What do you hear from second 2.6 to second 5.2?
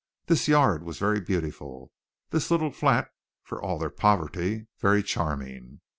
flat, for all their poverty, very